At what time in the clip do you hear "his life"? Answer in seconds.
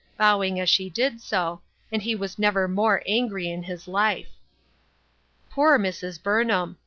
3.61-4.29